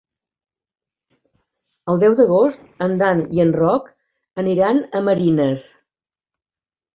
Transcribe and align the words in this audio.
El 1.93 2.01
deu 2.03 2.15
d'agost 2.19 2.63
en 2.85 2.95
Dan 3.03 3.21
i 3.37 3.43
en 3.45 3.53
Roc 3.59 3.93
aniran 4.45 4.81
a 4.81 5.03
Marines. 5.11 5.69